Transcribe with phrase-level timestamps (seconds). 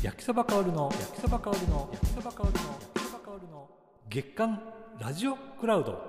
[0.00, 2.60] 焼きそば香るの焼きそば香るの焼きそば香るの焼
[2.94, 3.68] きそば香るの
[4.08, 4.62] 月刊
[5.00, 6.00] ラジオクラウド。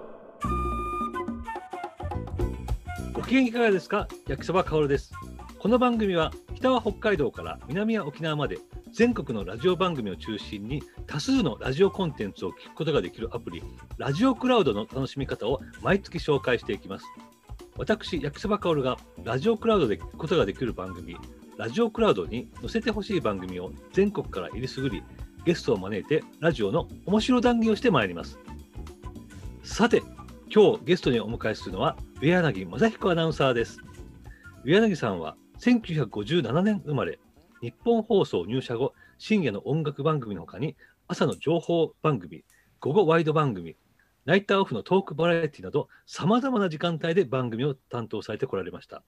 [3.13, 4.07] ご機嫌いかがですか？
[4.27, 5.11] 焼きそばかおるです。
[5.57, 8.59] この番組は北は北海道から南は沖縄まで
[8.93, 13.63] 全国のラジオ番組を中心に多数のラジオコンテンツを聞くことができるアプリ
[13.97, 17.05] ラジオクラウドの楽しみ方を毎月紹介していきます。
[17.75, 21.17] 私焼きそばかおるがラジオクラウドで聞くことができる番組
[21.59, 25.03] ラジオクラウドに載せてほしい番組を全国から入りすぐり
[25.43, 28.39] ゲストを招いてラジオの面白談義をしてまいります。
[29.61, 30.01] さて
[30.49, 33.79] 今日ゲストにお迎えするのは上柳正彦アナウンサーです。
[34.63, 37.19] 上柳さんは1957年生まれ
[37.59, 40.77] 日本放送入社後深夜の音楽番組のほかに
[41.09, 42.45] 朝の情報番組
[42.79, 43.75] 午後ワイド番組
[44.23, 49.03] ナイターオフのトークバラエティなどさまざまな時間帯で番組を担当されてこられました。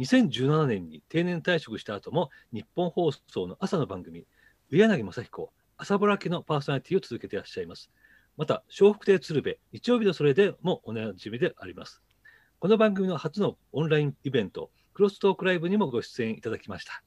[0.00, 4.26] 2017年に定年退職した後も日本放送の朝の番組
[4.70, 7.90] 上柳正彦朝ぼら家のパーソナリティを続けていらっしゃいます。
[8.36, 12.02] また笑福亭鶴瓶日曜日のそれでもおなじみであります。
[12.58, 17.02] この番組の初のオンラインイベントクロストークライブにもご出演いただきました。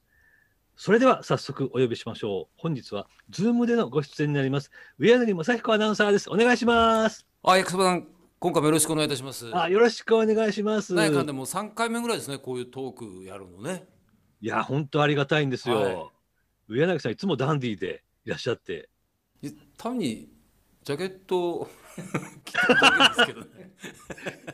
[0.76, 2.60] それでは早速お呼びしましょう。
[2.60, 6.30] 本日はズームでのご出演になります上柳正彦アナウンサーです。
[6.30, 7.26] お願いします。
[7.42, 8.08] あ、焼きそばさん、
[8.44, 9.50] 今回もよろしくお願いいたします。
[9.56, 13.86] あよろしくお願いしますなんやかんでもう3回目ぐらいですね、こういうトークやるのね。
[14.42, 15.96] いや本当ありがたいんですよ、はい
[16.68, 18.90] 上柳さんいつもダンディーでいらっしゃって
[19.42, 20.28] い単に
[20.82, 21.68] ジャケットを
[22.44, 23.74] 着てるだけですけどね。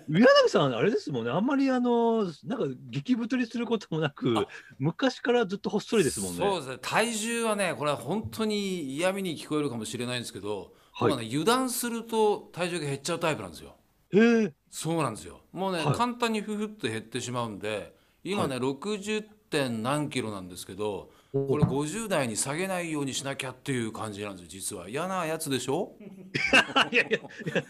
[0.08, 4.46] 上柳さんあれですもんねあんまりあのなんか激太りすることもなくあ
[4.78, 6.78] 昔からずっとほっそりですもんねそうですね。
[6.80, 13.79] 体重はね、これは本当に嫌味に聞こえるかもしれないんですけど、はいね、油断すると体重が減っちゃうタイプなんですよ。
[14.12, 14.52] へえ。
[14.70, 15.40] そうなんですよ。
[15.52, 15.94] もうね、はい。
[15.94, 17.94] 簡単にふふっと減ってしまうんで、
[18.24, 24.88] 今ね、60点何キロなんですけど、これ50代に下げないようにしなきゃっていう感じなんですよ、実は。
[24.88, 25.92] 嫌なやつでしょ？
[26.92, 27.18] いやいや。
[27.18, 27.20] い
[27.54, 27.64] や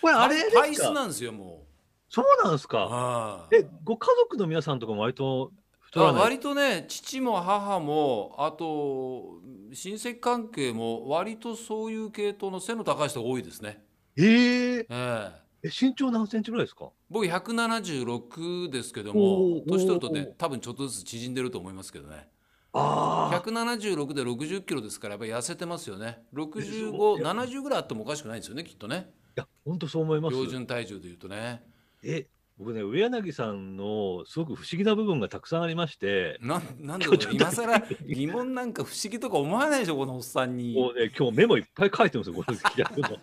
[0.00, 0.60] これあれですか？
[0.62, 1.64] 体質なんですよ、も
[2.08, 2.68] そうなんですう。
[2.68, 2.78] か？
[2.86, 3.56] はい。
[3.56, 6.22] えご家族の皆さんとかも割と太あらない？
[6.22, 9.40] 割とね父も母もあと
[9.72, 13.84] 親戚関係も割とそういう系統の背の高い人が多いですね。
[14.16, 15.32] えー、ええ。
[15.62, 16.88] え身長何センチぐらいですか？
[17.10, 22.28] 僕176ですけどおもー年取るとね多分ちょっとずつ縮んでると思いますけどね。
[22.72, 26.22] ああ176で60キロですからやっぱり痩せてますよね。
[26.34, 29.10] そう6570ぐらいあってもおかしくないんですよねきっとね。
[29.36, 30.34] いや本当そう思います。
[30.34, 31.62] 標準体重でいうとね。
[32.02, 32.26] え
[32.56, 40.74] 僕ね上柳さんのすごく不思議な部分がたくさんありましてなん なんで今日ちょっと今更疑問なんか不思議とか思わないでしょこのおっさんに。
[40.74, 43.18] もうね今日メモいっぱい書いてるんですよこの企画の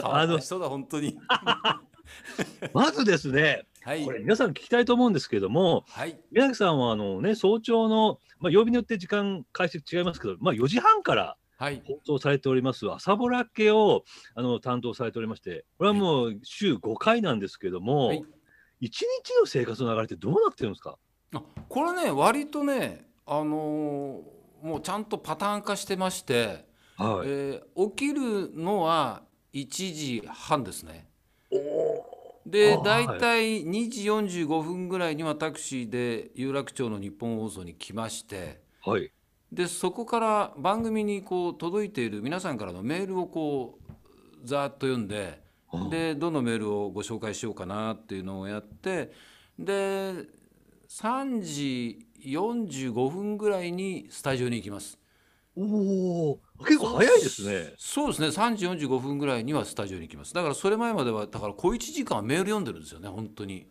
[0.00, 1.18] かわいそうな人だ本当に。
[2.72, 4.04] まずですねはい。
[4.04, 6.18] これ皆さん聞きたいと思うんですけどもはい。
[6.30, 11.82] 宮崎さんはあのね早朝の、まあ、曜日によって時間開始違いますけど、まあ、4時半からはい。
[11.86, 18.24] 放送されております朝ぼら系をあの担当されておりましてこれはもう週5回なんですけども、はい。
[18.80, 19.06] 一日
[19.40, 20.98] の生活の流れってどうなってるんですか？
[21.34, 26.64] あこれね割とねあのーもうちゃんとパターン化してまして、
[26.96, 29.22] はい、えー起きるのは
[29.54, 31.08] 1時半ですね。
[32.44, 34.02] で大体2時
[34.44, 39.10] 45分ぐらいにはタクシーで有楽町の日本放送に来ましてはい。
[39.50, 49.12] でそこから番組にこう届いている皆さんからのメールをこうざーっと読んであでどのメールをご紹介しようかなっていうのをやって
[49.58, 50.12] で
[50.88, 54.98] 3時45分ぐらいにスタジオに行きます。
[55.56, 57.74] おお結構早いですね。
[57.78, 58.28] そうですね。
[58.28, 60.34] 3時45分ぐらいにはスタジオに行きます。
[60.34, 63.66] だからそれ前まではだから小1時間はメール読んでるんですよね本当に。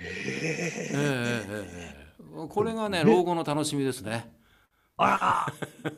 [0.00, 2.48] ええええええ。
[2.48, 4.32] これがね老後の楽しみですね。
[4.96, 5.46] あ
[5.86, 5.90] ら。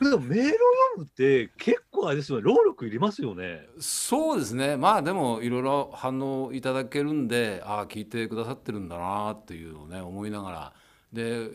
[0.10, 0.58] でもメールを読
[0.98, 2.44] むって結構あれですよね。
[2.44, 3.66] 労力いりますよね。
[3.78, 4.76] そうですね。
[4.76, 10.72] まあでもいろいろ反応いただけるんでああ聞いてくださってるんだなっていうのをね思いながら。
[11.12, 11.48] で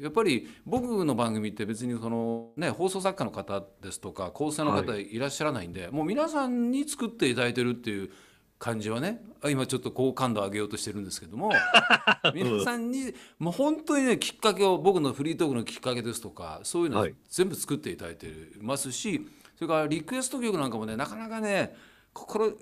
[0.00, 5.18] やっぱり僕の番組って別にその、ね、放送作家の方ですとか構成の方い。
[5.18, 8.10] らっしゃらないんで、もう皆さんに作っていただいてるっていう
[8.58, 11.52] 感じはねあ今ちょっと好感度上げようとしてるんですけども
[12.34, 19.26] 皆さんにもう本当にねきっかけを僕のフリートークのきっかけですとかそういうの全部作っていただいてますし
[19.56, 21.76] それからリクエスト曲なんかもねなかなかね
[22.14, 22.52] 心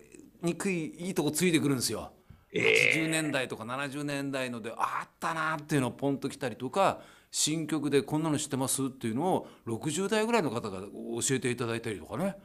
[0.43, 2.12] にくいいいとこついてくるんですよ。
[2.52, 7.00] 80年代とか70年代のでああったなっていうのをポンと来たりとか
[7.32, 12.37] 新曲でこんなの知ってますっていうのを60代ぐらいの方が教えていただいたりとかね。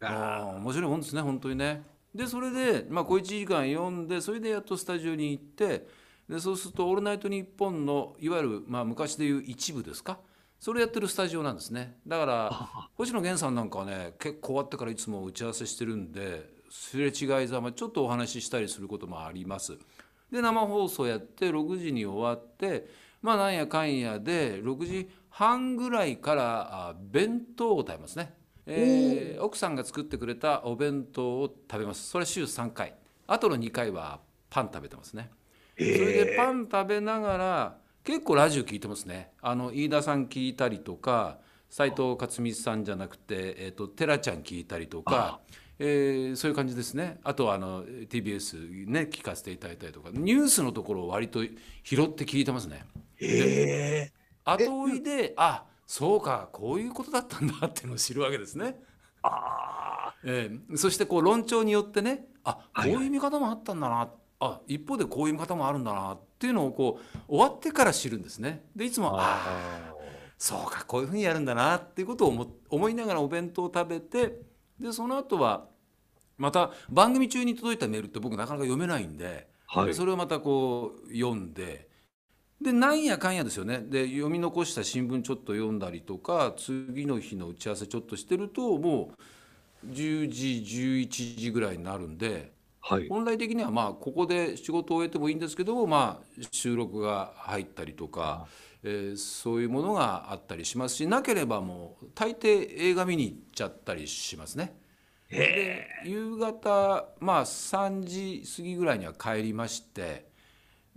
[0.00, 1.82] ああ面白いもんですね本当にね。
[2.14, 5.88] でそれで、まあ、小1時間読んでそれでやっとスタジオに行って
[6.28, 10.20] でそうすると「オールナイトニッポン」のいわゆる、まあ、昔でいう一部ですか？
[10.60, 11.98] それやってるスタジオなんですね。
[12.06, 12.50] だから
[12.94, 19.76] 星野源さんなんかはね結構終わってからいつも打ち合わせしてるんですれ違いざまちょっとお話ししたりすることもあります。
[20.30, 22.88] で生放送やって6時に終わって
[23.22, 28.34] まあなんやかんやで6時半ぐらいからあ弁当を食べますね、
[28.66, 32.08] えー奥さんが作ってくれたお弁当を食べます。
[32.08, 32.94] それ週3回。
[33.26, 34.20] あとの2回は
[34.50, 35.30] パン食べてますね。
[35.76, 39.30] それでパン食べながら結構ラジオ聞いてますね。
[39.40, 41.38] あの飯田さん聞いたりとか
[41.70, 45.40] 斉藤克美さんじゃなくて、えー、と寺ちゃん聞いたりとか、
[45.78, 47.20] えーそういう感じですね。
[47.22, 50.10] あとはあの TBS ね聞かせていただいたりとか。
[50.12, 51.44] ニュースのところを割と
[51.84, 52.84] 拾って聞いてますね。
[53.20, 54.12] え
[54.44, 58.78] 後追いであそうかこういうことだったんだっていうのを知るわけですね。
[59.22, 60.76] あええ。
[60.76, 62.94] そしてこう論調によってねあこうはい。
[62.94, 64.10] はいいう見方もあったんだな、
[64.40, 68.64] あ一方でこういう見方もあるんだなっていうのをこう終わってから知るんですね。
[68.76, 69.94] でいつもああ
[70.36, 74.40] そうかこういうふうにやるんだなっていうことを思思いながらお弁当を食べて
[74.78, 75.66] でその後は
[76.36, 79.94] また番組中に届いたメールって僕なかなか読めないんで、はい。
[79.94, 81.87] それをまたこう読んで
[82.60, 83.80] でなんやかんやですよね。
[83.82, 89.12] で読み残した新聞ちょっと読んだりとか次の日の打ち合わせちょっとしてるとも
[89.84, 93.08] う10時11時ぐらいになるんではい。
[93.08, 98.48] 本来的にはまあここで仕事を終えてもいいんですけどもまあ収録が入ったりとか、
[98.82, 104.74] えーそういうものがあったりしますしなければもう大抵映画見に行っちゃったりしますね。
[105.30, 110.27] で夕方まあ3時過ぎぐらいには帰りまして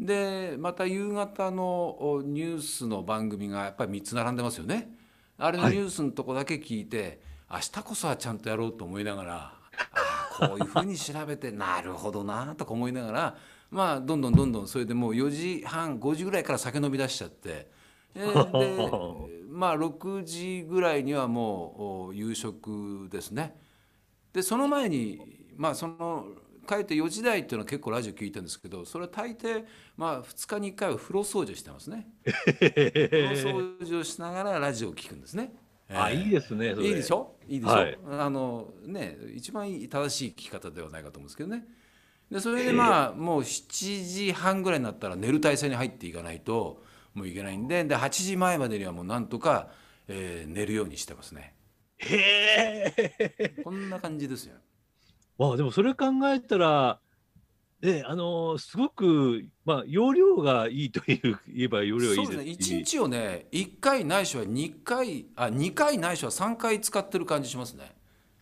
[0.02, 4.96] でまた夕方のおニュースの番組がやっぱり3つ並んでますよね。
[5.38, 9.54] あれのはいニュースのとこだけ聞いて、明日こそはちゃんとやろうと思いながら
[9.94, 13.38] あーこういうふうに調べて なるほどなとか思いながら
[13.70, 17.70] まあどんどんどんどんそれでもう4時半5時ぐらいから酒飲み出しちゃって。
[18.16, 23.60] えーで まあ6時ぐらいにはもうお夕食ですね。
[24.32, 26.26] でその前にまあその
[26.68, 29.66] 帰って4時台っていうのは結構ラジオ聞いてるんですけどそれは大抵
[29.98, 32.08] まあ2日に1回は風呂掃除してますね。
[32.24, 33.32] 風呂
[33.80, 35.54] 掃除をしながらラジオを聞くんですね。
[35.94, 37.36] あいいですねいいでしょ？
[37.48, 41.66] いいでしょ、はいあのね一番いい正しい聞き方ではないかと思うんですけどね。
[42.32, 46.82] でそれでまあもう7時半ぐらいになったら寝る体勢に入っていかないと
[47.14, 49.68] もういけないんでで8時前までにはもうなんとか、
[50.08, 51.56] えー寝るようにしてますね。
[51.98, 54.56] へえこんな感じですよ。
[55.38, 57.00] まあでもそれ考えたら
[57.82, 62.46] ねあのすごくまあ容量がいいという言えば容量がいいそうですね。
[62.46, 67.96] ですし1日をね1回ないしは2回あ2回ないしは3回使ってる感じしますね。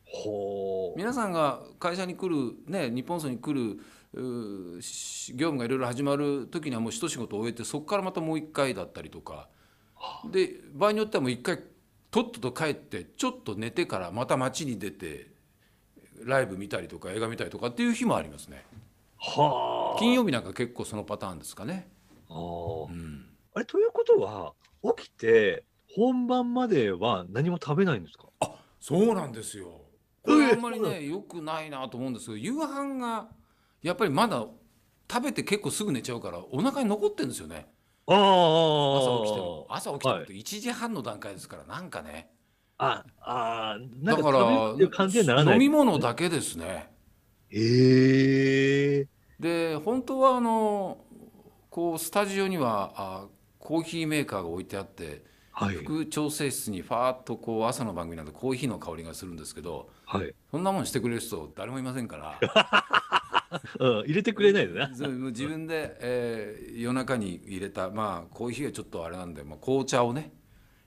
[0.06, 0.97] ほう。
[0.97, 3.80] 皆さんが会社に来るね日本層に来る
[4.13, 9.47] 業務がいろいろ始まる時にはもう一仕事終えてそこからまたもう1回だったりとか。
[10.31, 11.59] で場合によってはもう1回
[12.09, 15.27] とっとと帰ってちょっと寝てからまた街に出て
[16.25, 18.66] ライブ見たりとか映画見たりとかっていう日もありますね。
[19.18, 20.00] はあ。
[20.00, 21.89] 金曜日なんか結構そのパターンですかね。
[22.30, 23.25] あーうん。
[23.54, 24.54] あれということは
[24.95, 25.63] 起きて
[25.95, 28.27] 本番までは何も食べないんですか？
[28.80, 29.81] そうなんですよ。
[30.24, 33.30] これあんまりね良くないなと思うんですけど夕飯が
[33.81, 34.45] やっぱりまだ
[35.12, 37.68] 食べて結構すぐ寝ちゃうからお腹に残ってるんですよね。
[38.06, 39.68] ああ朝起きても。
[39.69, 40.24] 朝起きてもはい。
[40.24, 42.30] って1時半の段階ですからなんかね
[42.80, 45.54] ああなんかだから食べるっていう感じにならない。
[45.56, 46.90] 飲み物だけですね。
[47.50, 49.07] へえ。
[49.40, 50.98] で本当はあの
[51.69, 53.26] こうスタジオにはあ
[53.59, 55.76] コーヒーメーカーが置いてあってはい。
[55.76, 62.40] 副調整室にファーッとこう朝の番組なんでコーヒーの香りがするんですけどはい、そんなもんしてくれる人誰もいませんから。
[63.80, 64.94] うん、入れてくれないでな。
[64.95, 70.31] そうもう自分で、えー夜中に入れたまあコーヒーはちょっとあれなんで、まあ、紅茶をね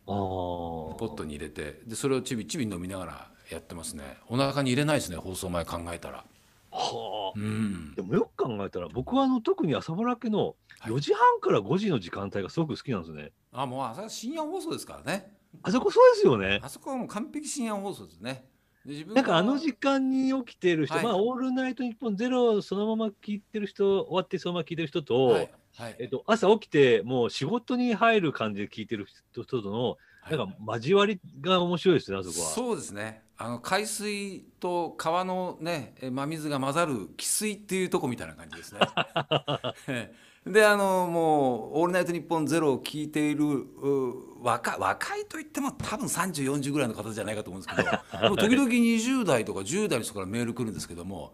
[0.07, 4.17] ポットに入れてでそれをちびちび飲みながらやってますね。
[4.29, 6.25] お腹に入れないですね放送前考えたら。
[6.71, 7.39] はあ。
[7.39, 7.95] うん。
[7.95, 10.93] でもよく考えたら僕はあの特に朝ぼらけのはい。
[10.93, 13.31] 4時半から5時の時間帯がすごく好きなんですね。
[13.53, 15.33] あもう朝深夜放送ですからね。
[15.63, 16.61] あそこそうですよね。
[16.63, 18.45] あそこはもう完璧深夜放送ですね。
[18.85, 21.05] で自分なんかあのは時間に起きてる人、はい。
[21.05, 25.97] まあ、オールナイトニッポンゼロそのまま聞いてる人、終わってそのまま聞いてる人と、はいはい。
[25.99, 30.37] えっと、朝起きてもう仕事に入る感じで聞いてる人との、はい。
[30.37, 32.47] なんか交わりが面白いですね、あそこは。
[32.51, 33.23] そうですね。
[33.39, 38.81] あの海水と川のねえ真水が混ざる汽水っていうとこみたいな感じですね。
[39.89, 40.13] え
[40.47, 47.91] えであのもう「オールナイトニッポンゼロを聞いているう若若いといっても多分3040ぐらいの方じゃないかと思うんですけど
[48.29, 51.33] もう時々20代とか10代の人からメール来るんですけども、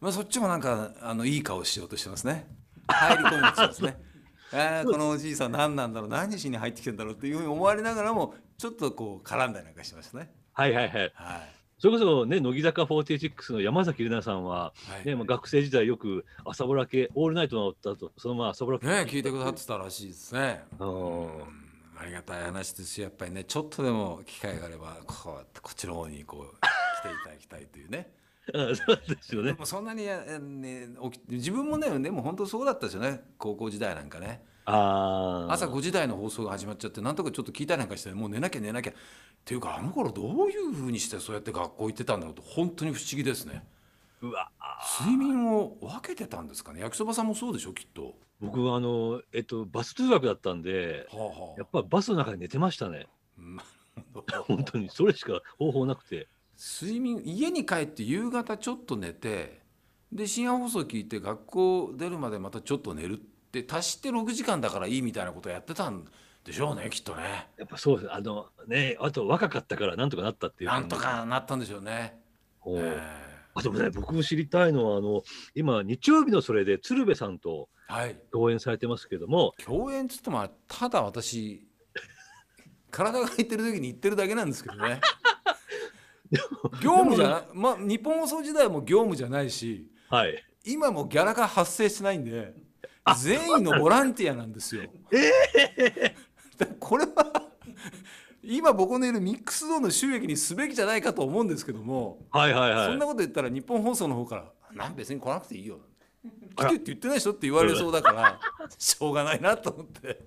[0.00, 2.48] まあ、そっちもなんかあのいい顔しようとしてますね
[2.92, 4.00] 入り込もうとしてますね。
[4.52, 10.32] あーこのおじいさん何なんだろう何しに入ってきてんだろうっていうふうに思われながらもちょっとこう絡んだりなんかしましたね。
[10.52, 11.12] はいはいはい。
[11.14, 18.86] はいそれこそね、乃木坂46の山崎怜奈さんは、はいね、まあ学生時代よく朝ぼら系、オールナイトの歌と、そのまま朝ぼら系。
[18.86, 20.62] ね聞いてくださってたらしいですね。
[20.78, 21.70] うんうん
[22.00, 28.10] ありがたい話ですしやっぱりねちょっとでも機会があればこうやってこっちの方にこう来ていただきたいというね。
[28.54, 29.56] うんそうですよでね。
[29.58, 35.52] もそんなに、えね、起き自分もねでも本当そうだったですよね高校時代なんかねああ。
[35.52, 38.94] 朝5時台の放送が始まっちゃってなんとかちょっと聞いたりなんかしてもう寝なきゃ寝なきゃっ
[39.44, 43.64] ていうかあの頃どういうふうにしてそうやって学校行ってたんだろうと本当に不思議ですね
[44.22, 44.50] うわ
[45.00, 46.80] 睡眠を分けてたんですかね？
[46.80, 48.14] 焼きそばさんもそうでしょきっと。
[48.40, 53.06] 僕はあの、えっと、バス通学だったんで、はあはやっぱバスの中で寝てましたね。
[54.14, 56.28] ほど 本当に、それしか方法なくて。
[56.60, 59.62] 睡眠家に帰って夕方ちょっと寝て
[60.12, 66.04] で深夜放送聞いて学校出るまでまたちょっと寝るって足して6時間だからいいみたいなことやってたん
[66.44, 68.12] でしょうねきっとねやっぱそうです。
[68.12, 70.70] あのね、あと若かったからなんとかなったっていう。
[70.70, 70.96] なんと。
[70.96, 72.18] かなったんでしょうね。
[72.62, 72.98] おえ
[73.54, 75.22] あでもね、僕知りたいのは、あの、
[75.54, 77.68] 今、日曜日のそれで鶴瓶さんと
[78.30, 81.66] 共演されてますけども、共演っつってもただ私
[82.90, 85.00] 体が入ってる時に言ってるだけなんですけどね
[86.82, 90.44] 業務じゃないまあ日本放送時代も業務じゃないしはい。
[90.64, 92.52] 今もギャラが発生してないんで
[93.18, 94.82] 全員のボランティアなんですよ。
[96.58, 97.48] だからこれは
[98.42, 102.86] 今僕のいるミックスゾーンの収益にすべきじゃないかと思うんですけども、はいはいはい。
[102.86, 104.44] そんなこと言ったら日本放送の方から
[104.74, 105.80] 「なん別に来なくていいよ」
[106.56, 108.40] 来てって言ってないでしょって言われそうだから
[108.78, 110.20] しょうがないなと思って。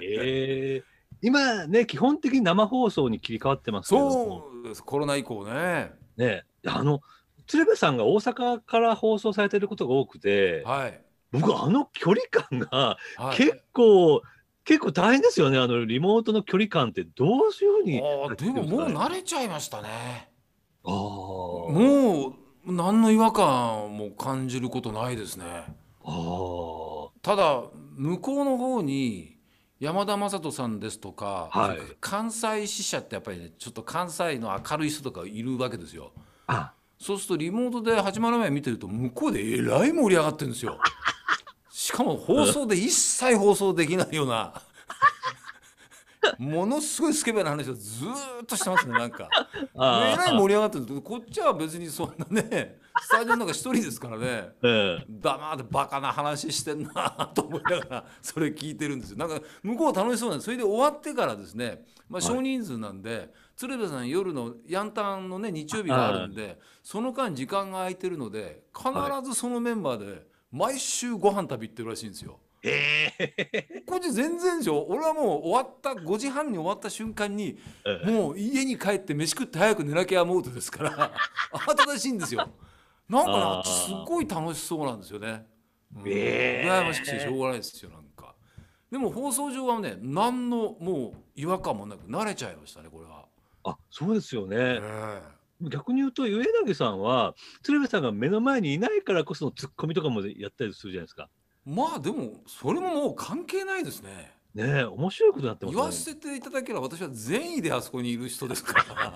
[0.00, 0.94] えー。
[1.22, 4.53] 今ね、基本的に生放送に切り替わってますけども、そう
[4.84, 5.92] コロナ以降ね。
[6.16, 7.00] ね、あの、
[7.46, 11.00] 鶴瓶さんが大阪から放送されてることが多くて、はい、
[11.32, 14.22] 僕、あの距離感がはい、結構、
[14.64, 20.30] 結構大変ですよね、あのリモートの距離感って、どういうふうにあーでももう慣れちゃいましたね。
[20.84, 20.92] あー。
[20.92, 22.28] も
[22.66, 25.44] う何の違和感も感じることないですね。
[26.02, 27.10] あー。
[27.20, 27.64] ただ
[27.96, 29.33] 向こうの方に
[29.84, 31.78] 山田雅人さんですとか、はい。
[32.00, 36.12] 関西支社ってやっぱりねちょっと関西の明るい人とかいるわけですよ。
[36.46, 36.72] あ。
[36.98, 40.78] そうするとリモートで始まる前見てると向こうでえらい盛り上がってるんですよ。
[41.70, 44.54] しかも放送で一切放送できないような。
[46.38, 49.28] ものすごいスケベな話をずーっとしてますねなんか。
[49.76, 54.26] あえらい盛り上がってるこっちは別にそんなねスタジオの中一人ですからね。
[54.62, 55.04] ええ。
[55.08, 59.16] 黙ってバカな話してんなと思いながら それ聞いてるんですよ。
[59.18, 60.44] なんか向こうは楽しそうなんです。
[60.46, 68.90] それで終わってからですね、まあ、少人数なんで、鶴瓶さん夜のヤンタンのね日曜日があるんでその間時間が空いてるので必
[69.24, 72.38] ずそのメンバーで毎週ご飯食べ行ってるらしいんですよ。
[72.62, 73.82] ええ。
[73.86, 74.86] こっち全然でしょ？
[74.88, 78.10] 俺はもう終わった5時半に終わった瞬間にええ。
[78.10, 81.12] もう家に帰って飯食って早く寝なきゃモードですから
[81.52, 82.48] 慌ただしいんですよ
[83.08, 85.46] なんかねあっちすっごい楽しそうなんですよね、
[85.96, 86.02] うん。
[86.06, 88.34] ええ羨ましくてしょうがないですよなんか。
[88.90, 93.26] でも放送上はね何のもう違和感もなく慣れちゃいましたねこれは、
[93.64, 94.56] あそうですよね。
[94.58, 95.22] え
[95.60, 101.28] 逆に言うと、上柳さんは、鶴瓶さんが目の前にいないからこそのツッコミとかもやったりするじゃないですか。
[101.66, 104.32] えまあでもそれももう関係ないですね。
[104.54, 105.80] ねえ、面白いことになってますね。
[105.80, 109.14] 言わせていただければ私は善意であそこにいる人ですから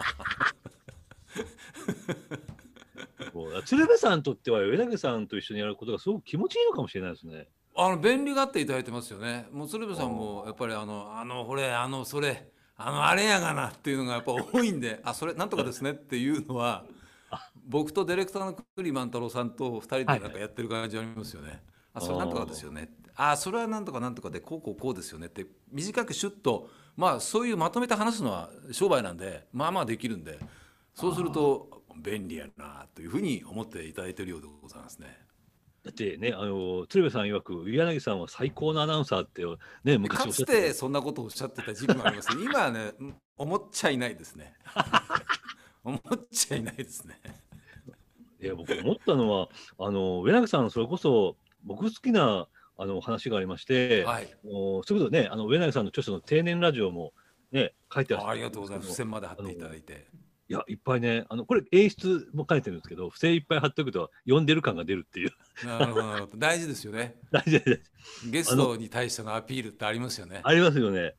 [3.39, 7.49] そう鶴瓶さんにとっては、上柳さんと一緒にやることがすごく気持ちいいのかもしれないですね。
[7.77, 9.47] あの便利がっていただいてますよね。
[9.53, 16.85] もう鶴瓶さんもやっぱりあのあのこれあのそれあのあれやがなっていうのがやっぱ多いんで、あそれなんとかですねっていうのは
[17.69, 21.63] 僕とディレクターの栗万太郎さんと二人でなんかやってる感じありますよね。
[21.95, 22.91] あそれなんとかですよね。
[23.15, 30.39] あそれはなんとかなんとかでこうこうこうですよねって短くシュッとまあそういうまとめて話すのは商売なんでまあまあできるんで
[30.95, 35.19] そうすると便利やなというふうに思っていただいているようでございますね。
[35.85, 39.43] だってね、あの鶴瓶さん曰く、上柳さんは最高のアナウンサーって、
[39.85, 42.29] ね、昔かつててそんなことをおっしゃってた時期もあります。
[42.33, 44.55] 今はねうん 思っちゃいないですね。
[45.85, 47.21] 思っちゃいないですね。
[48.41, 54.37] いや僕思ったのは、あの上柳さん、それこそ僕好きなあの話がありまして、はい。
[54.45, 57.13] おそれこそね、あの上柳さんの著書の定年ラジオも
[57.53, 58.89] ね、書いてあるあありがとうございます。
[58.89, 60.07] 付箋まで貼っていただいて
[60.51, 65.31] いや、いっぱいね、あのこれ、演出も書いてるんですけど、付箋いっぱい貼っておくと、読んでる感が出るっていう、
[65.67, 67.17] なるほど大事ですよね。
[67.31, 70.41] 大事ですゲストに対してのアピールってありますよね。
[70.43, 71.15] ありますよね。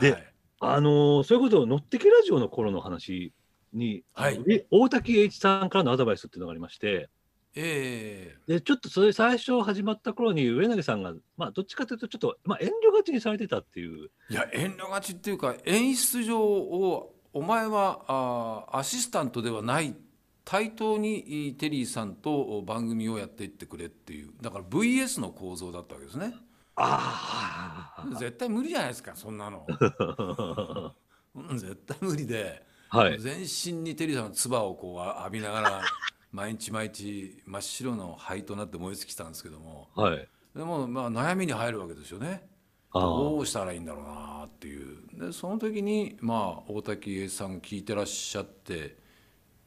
[0.00, 0.32] ではい。
[0.62, 3.32] あのそれこそ、乗ってけラジオの頃の話
[3.72, 4.66] に、はい。
[4.70, 7.08] 大滝栄一さんからのアドバイスっていうのがありまして、
[7.54, 14.10] えでちょっとそれ最初始まった頃に上投さんが、まあ、どっちかというとちょっと、まあ、遠慮がちにされてたっていう。
[14.30, 19.94] えいや遠慮がちっていうか演出上をお前はあアシスタントではない。
[20.44, 24.30] 対等にテリーさんと番組をやっていってくれっていう。
[24.40, 26.34] だから VS の構造だったわけですね。
[26.74, 29.66] あ絶対無理じゃないですかそんなの。
[31.54, 33.20] 絶対無理で、はい。
[33.20, 35.82] 全身にテリーさんの唾をこう浴びながら
[36.32, 39.88] 毎日毎日真っ白の灰となって燃え尽きたんですけども。
[39.94, 40.28] はい。
[40.56, 42.49] でもまあ悩みに入るわけですよね。
[42.92, 44.98] どうしたらいいんだろうなっていう。
[45.14, 48.96] でその時にまあ大滝栄さん聞いてらっしゃって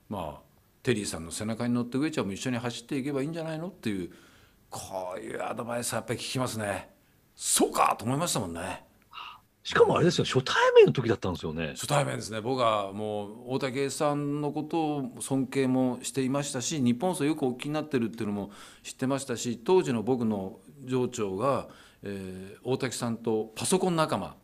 [0.09, 0.41] まあ
[0.81, 4.11] テリーさんの背中に乗って上ちゃんも一緒に走っていけばいいんじゃないのっていう
[4.69, 6.89] こういうアドバイスはやっぱり聞きますね。
[7.35, 8.83] そうかと思いましたもんね。
[9.63, 11.69] しかもあれですよ初対面の時だったんですよね。
[11.69, 12.41] 初対面ですね。
[12.41, 18.51] 僕はもう大竹栄さんのことを尊敬もしていましたし日本層よくお聞きになってるっていうのも
[18.83, 21.69] 知ってましたし当時の僕の上長が、
[22.03, 24.35] えー大滝さんとパソコン仲間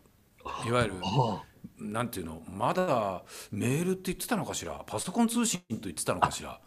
[0.66, 1.44] いわゆるあ
[1.78, 4.84] なんていうのまだメールって言ってたのかしら？
[4.88, 6.60] パソコン通信と言ってたのかしら？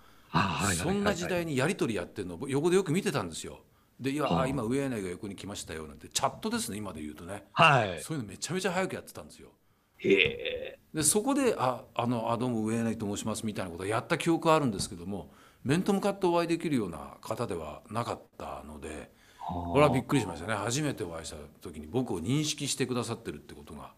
[0.75, 3.61] そんな時代にやり取りやってるのを横でよく見てたんですよ。
[4.00, 7.44] でいや、今上柳が横に来ましたよなんてチャットですね今で言うとね。
[7.52, 8.00] はい。
[8.02, 9.50] そういうのめちゃめちゃ早くやってたんですよ。
[9.99, 10.78] へえ。
[10.94, 15.32] でそこで「ああのあどうも上柳と申します」みたいなことをやった記憶はあるんですけども
[15.64, 19.11] 面と向かってお会いできるような方ではなかったので
[19.46, 20.54] これはびっくりしましたね。
[20.54, 23.92] 初めてお会いした時に僕を認識してくださってるってことが。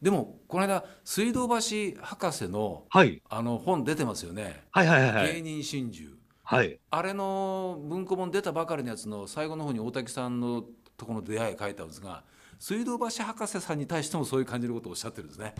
[0.00, 1.54] でもこの間水道橋
[2.00, 3.22] 博士のはい。
[3.28, 4.64] あの本出てますよね。
[4.70, 6.78] はいはいはいは芸い人真珠はい。
[6.90, 10.64] あれの文庫本出たばかりのやつの最後の方に大滝さんの
[10.96, 12.24] ところの出会い書いてあるんですが
[12.58, 15.54] 水道橋博士さんに対してもそういう感じのことをおっしゃってるんですね。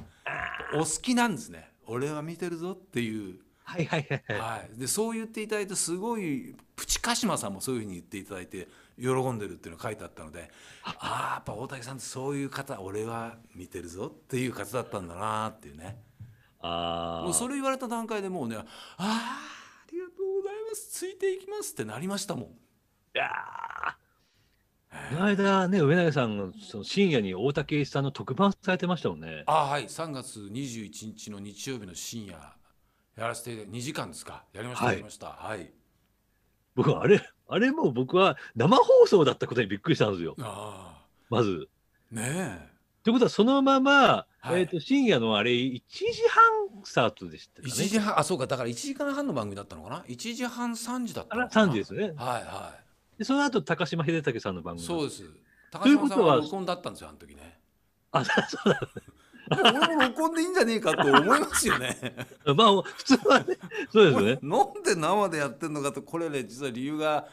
[0.74, 1.70] お好きなんですね。
[1.86, 4.40] 俺は見てるぞっていう、はいはいはいはい。
[4.40, 10.50] はい、でそう言っていただいてすごいプチカシマさんもそういうふうに言っていただいて喜んでるっていうのが書いてあったので
[10.84, 15.98] ああやっぱ大竹さんってそういう方俺は見てるぞっていう方だったんだなっていうね。
[16.60, 18.64] あもうそれ言われた段階でもうねああ
[18.98, 20.88] ありがとうございます。
[20.90, 22.44] ついていきますってなりましたもん。
[22.44, 22.48] い
[23.14, 24.06] やー。
[25.10, 29.44] この間ね上永さんがその深夜に大竹さんの特番されてましたもんね。
[29.46, 29.84] あはい。
[29.84, 32.32] 3月21日の日曜日の深夜
[33.16, 34.44] やらせて2時間ですか。
[34.52, 34.94] やりました、はい。
[34.94, 35.26] やりました。
[35.28, 35.70] はい。
[36.74, 40.34] 僕はあれあれもう僕は生放送だったことにびっくりしたんですよ。
[40.40, 41.68] あまず。
[42.12, 42.76] あねえ。
[43.04, 44.60] ということはそのまま、はい。
[44.60, 46.44] えー、と深夜のあれ1時半
[46.84, 47.72] スタートでしたかね。
[47.72, 48.46] 1時半あそうか。
[48.46, 52.02] だから1時間半の番組だったのかな？1時半3時だったのかな？3時ですね。
[52.02, 52.74] はいは
[53.18, 55.24] でその後高島秀武さんの番組そうです。
[55.70, 57.58] 高ということは島さんは録音だったんですよあの時ね。
[58.12, 58.32] あそ
[58.64, 58.80] うだ
[59.50, 61.96] 俺も録音でいいんじゃねえかと思いますよね
[62.56, 63.58] まあ普通はね
[63.92, 64.38] そうですよね。
[64.42, 67.26] なんで生でやってんのかとこれね実は理由が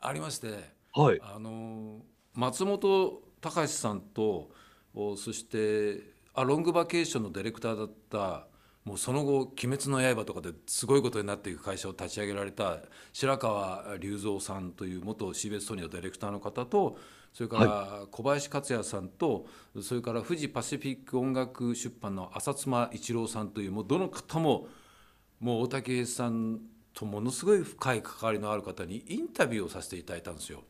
[0.00, 1.20] ありましてはい。
[1.22, 2.02] あの
[2.34, 4.50] 松本隆さんと
[4.94, 8.46] おそしてあロングバケーションのディレクターだった
[8.84, 12.78] もうその後「鬼滅の刃」とかですごいことになっていく会社を立ち上げられた
[13.12, 16.98] 白川隆三さんという元 CBS ソニーのディレクターの方と
[17.32, 19.46] それから小林克也さんと
[19.82, 24.66] それから富士パシフィック音楽出版の浅妻一郎さんというもうどの方も
[25.38, 26.60] もう大竹栄一さん
[26.92, 30.64] とものすごい深い関わりのある方にインタビューをさせていただいたんですよ。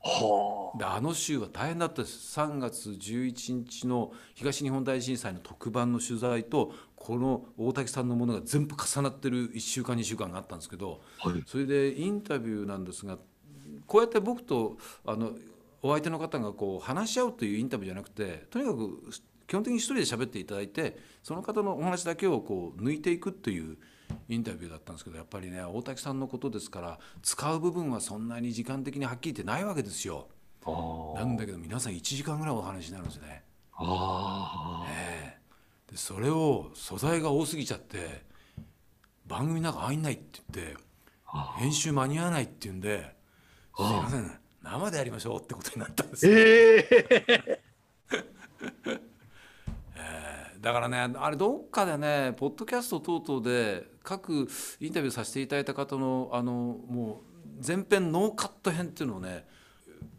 [0.00, 11.28] はであの週は大変だったです3月11日の東日本大震災の特番の取材とこの大竹さんのものが全部重なってる1週間2週間があったんですけどあ。
[11.28, 11.42] はい。
[11.46, 13.18] それでインタビューなんですが
[13.86, 15.32] こうやって僕とあの
[15.86, 19.10] お相手の方がこう話し合うというインタビューじゃなくてとにかく
[19.46, 23.76] 基本的に一人で喋っていただいてその方のお話だけをこう抜いていくという
[24.28, 30.28] インタビューだったんですけどやっぱりね大竹さんのことですから使う部分はそんなに時間的にはっきり言ってないわけですよ。
[31.16, 33.44] なんだけど皆さん1時間ぐらいお話になるんですね。
[33.72, 34.84] あ
[35.90, 38.24] でそれを素材が多すぎちゃって
[39.26, 40.76] 番組なんか入んないって言って
[41.58, 43.14] 編集間に合わないって言うんで
[43.76, 46.32] 「すいません生でやりましょう」ってことになったんですよ。
[46.36, 47.60] え
[49.96, 54.48] えだからねあれどっかでねポッドキャスト等々で各
[54.80, 56.52] インタビューさせていただいた方のあの
[56.88, 57.22] も
[57.60, 59.46] う前編ノーカット編っていうのをね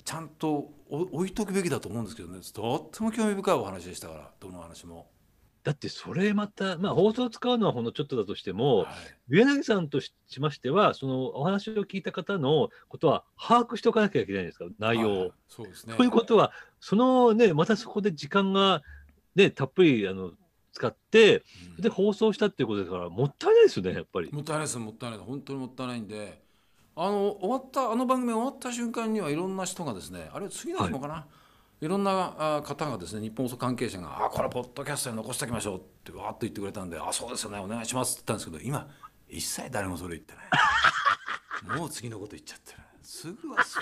[0.05, 5.16] ちゃんとお置いとくべきだと思うんですけどねとっても興味深いお話でしたからどの話も。
[5.63, 8.88] だってそれまた、まあ、放送使うのはほんのちょっとだとしても、はい。
[9.30, 15.20] 上柳さんとししましては、そのお話を聞いた方のことは把握しておかなきゃいけないんですか、内容を。
[15.20, 15.32] はい。
[15.50, 15.96] そうですね。
[15.96, 18.82] ということは、そのね、またそこで時間が、
[19.36, 20.32] ね、たっぷりあの
[20.74, 21.43] 使って、
[21.76, 21.82] うん。
[21.82, 24.32] で放送したっていうことですから、もったいないですよね、やっぱり。
[24.32, 26.48] もったいないですもったいない本当にもったいないんで。
[27.00, 31.24] あの終わったあの番組終わった瞬間にはいろんな人がですねあれ次の日もかな、い、
[31.82, 38.90] ろんなあ方がですね日本放送関係者が「あこれポッドキャストに残しておきましょう」ってわーっと言ってくれたんで「あそうですよねお願いします」って言ったんですけど今
[39.30, 40.46] 一切誰もそれ言ってない。
[41.80, 42.80] もう次のこと言っちゃってる。
[43.02, 43.80] すぐはす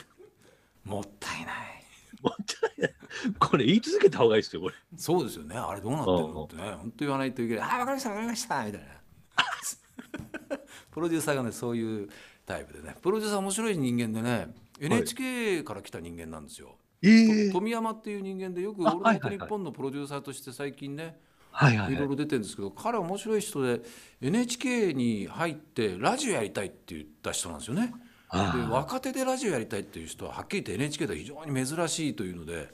[0.84, 1.84] もったいない。
[2.22, 2.96] もったいない。
[3.40, 4.76] これ言い続けた方がいいですよこれ。
[4.98, 5.56] そうですよね。
[5.56, 6.64] あれどうなってるのってね。
[6.64, 8.88] 本当言わないといけない「あ分かりました分かりました」みたいな。
[10.92, 12.10] プロデューサーがねそういう
[12.46, 12.96] タイプでね。
[13.02, 16.78] プロデューサー面白い人間でね NHK から来た人間なんですよ、
[17.10, 21.20] え富山っていう人間でよく「オあールナイトニッポン」のプロデューサーとして最近ね
[21.52, 23.82] はいはいろいろ出てるんですけど彼は面白い人で
[24.22, 27.94] NHK に入ってラジオやりたいって言った人なんですよね。
[28.32, 28.40] で
[28.70, 32.74] 若手でラジオやりたいっていう人ははっきり言って NHK では非常に珍しいというので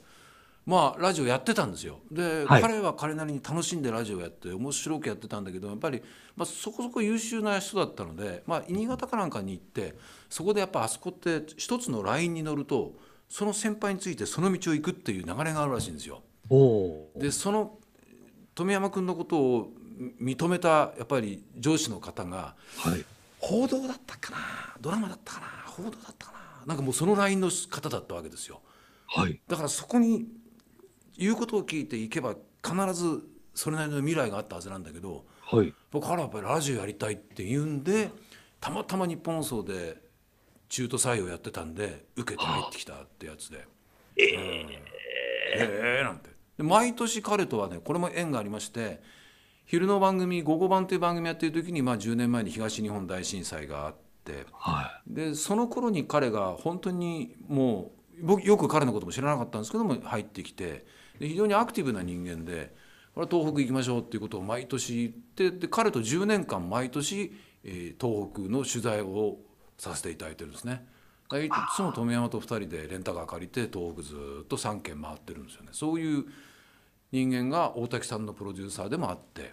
[0.64, 2.00] まあラジオやってたんですよ。
[2.10, 2.62] で、はい。
[2.62, 6.02] 彼は彼なりに楽しんでラジオやって面白くやってたんだけどやっぱり、
[6.36, 9.96] まあ、そこそこ優秀な人だったので、まあ、新潟かなんかに行って
[10.30, 12.94] そこでやっぱあそこって一つのラインに乗ると
[13.32, 16.22] その先輩についてその道を行くっていう流れがあるらしいんですよ。
[17.16, 17.78] でその
[18.54, 19.70] 富山君のことを
[20.20, 23.02] 認めたやっぱり上司の方がはい。
[23.38, 24.38] 報道だったかな
[24.82, 28.60] ドラマだったかな報道だったかななんかもうそのラインの方だったわけですよ。
[29.06, 29.40] はい。
[29.48, 30.26] だからそこに
[31.16, 33.22] 言うことを聞いていけば必ず
[33.54, 35.72] それなりの未来があったはずなんだけどはい。
[35.90, 38.10] 僕からやっぱりラジオやりたいって言うんで
[38.60, 40.11] たまたま日本放送で
[40.72, 43.66] 中途採用やってたんで受けて入ってきたってやつで。
[44.16, 44.80] え
[45.54, 46.30] えなんて。
[46.56, 49.02] で毎年彼とはねこれも縁がありまして
[49.66, 54.46] 昼の番組「午後版」という番組やってる時に、まあ、10年前に東日本大震災があって。
[54.52, 60.86] はでその頃に彼が本当にもう僕よく彼のことも知らなかったんですけども入ってきて
[61.18, 62.72] で非常にアクティブな人間で
[63.14, 67.32] これは東北行きましょうっていうことを毎年言ってで彼と10年間毎年、
[67.64, 69.38] えー東北の取材を
[69.82, 70.86] させていただいてるんですね。
[71.32, 75.70] いつも富山と2人でレンタカー借りて東北ずっと3軒回ってるんですよね。
[75.72, 76.24] そういう
[77.10, 79.50] 人間が大滝さんのプロデューサーでもあってで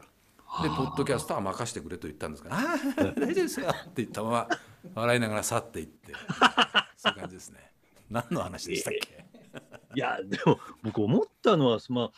[0.70, 4.50] ポッドキャストは任せてくれと言ったんですが「ああ 大丈夫ですよ」って言ったまま
[4.96, 6.14] 笑いながら去っていって
[6.96, 7.72] そういう感じですね。
[8.10, 9.26] 何の話でしたっけ、
[9.94, 12.12] いいやでも僕思ったのはまあ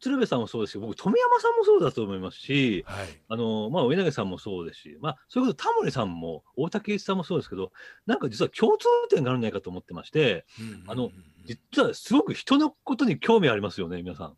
[0.00, 3.06] 鶴瓶さんもそうですけど僕富山さんもそうだと思いますしはい。
[3.28, 7.72] あのまあ上投さんもそうですしまあそれこそタモリさんも大竹一さんもそうですけど
[8.06, 10.44] なんか実は共通点があるんじゃないかと思ってまして
[10.86, 11.10] あの
[11.46, 14.36] 実はすごく人のことに興味ありますよね皆さん。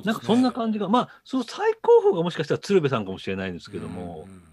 [0.00, 0.12] ね。
[0.12, 4.43] なんかそんな感じが、まあ、その最高峰がもしかしたら鶴瓶さんかもしれないんですけども、うんうんうん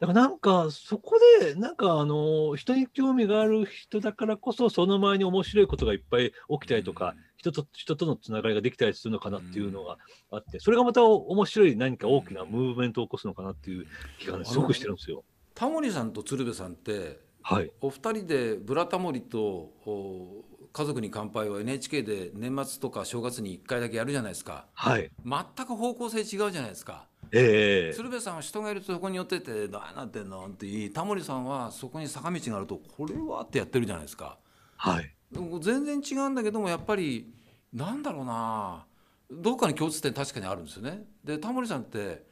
[0.00, 6.32] だからなんか、そこで、なんか、あの、人に興味がある人だからこそ、その前に面白いことがいっぱい起
[6.62, 9.98] きたりとか、人と人とのつながりができたりするのかなっていうのが
[10.30, 13.86] あって、それがまた面白い何か大きなムーブメントを起こすのかなっていう
[14.20, 15.24] 気がね、すごくしてるんですよ。
[15.54, 17.70] タモリさんと鶴瓶さんってはい。
[17.80, 25.10] お二人で「ブラタモリ」とお「家族に乾杯」を NHK で年末とか正月に1回だけやるじゃないですかはい。
[25.24, 34.38] 全く方向性違うじゃないですかええ鶴瓶さんは人がいるとそこに寄ってて「どうなってんの?」って言いタモリさんはそこに坂道があると「これは?」ってやってるじゃないですか
[34.76, 35.14] はい。
[35.60, 37.32] 全然違うんだけどもやっぱり
[37.72, 38.86] なんだろうな
[39.30, 41.06] どっかに共通点確かにあるんですよね。
[41.22, 42.26] でタモリさんって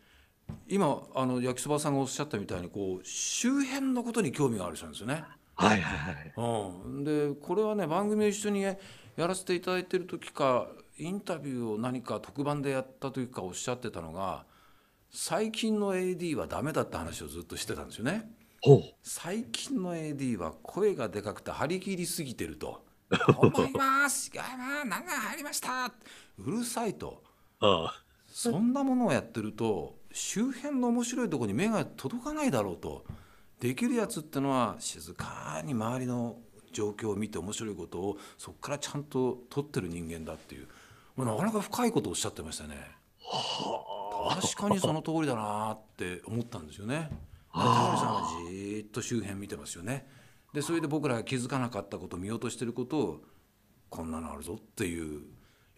[0.68, 5.24] 今あの焼きそばさんがおっしゃったみたいにこう周辺のことに興味がある人なんですよね。
[5.56, 6.32] はいはいはい。
[6.84, 8.76] うん、でこれはね番組を一緒にや
[9.16, 14.44] らせていただいてる時かインタビューを何か特番でやった時かおっしゃってたのが
[15.18, 18.30] 最近の AD はダメだって話をずっとしてたんですよね。
[19.02, 22.84] 最近の AD は声がでかくて張り切りすぎてると
[23.38, 25.86] 「思いますいやまあ何が入りました」
[26.36, 27.22] うるさいと
[27.60, 28.02] ああ。
[28.30, 33.06] そんなものをやってると周辺の面白いところに目が届かないだろうと
[33.58, 36.36] できるやつってのは静かに周りの
[36.72, 40.68] 状況を見て面白いことをそこからちゃんと取ってる人間だっていう、
[41.16, 42.76] まあ、なかなか深いことをおっしゃってましたね。
[44.28, 47.10] 確かにその通りだなって思ったんですよね。
[47.52, 50.06] 田辺さんはじーっと周辺見てますよね。
[50.52, 53.24] でそれで僕らが気づかなかったこと見落としてることを
[53.88, 55.22] こんなのあるぞっていう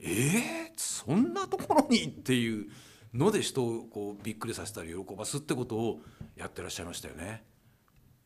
[0.00, 2.68] えー、そんなところにっていう
[3.12, 6.00] ので人をこうびっくりさせたり喜ばすってことを
[6.36, 7.42] やってらっしゃいましたよね。